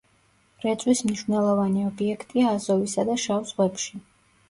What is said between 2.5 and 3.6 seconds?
აზოვისა და შავ